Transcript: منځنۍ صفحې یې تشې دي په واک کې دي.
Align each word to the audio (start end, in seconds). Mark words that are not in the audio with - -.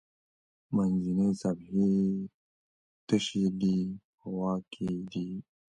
منځنۍ 0.75 1.29
صفحې 1.41 1.85
یې 1.97 2.11
تشې 3.07 3.45
دي 3.59 3.77
په 4.17 4.25
واک 4.37 4.61
کې 4.73 4.87
دي. 5.11 5.29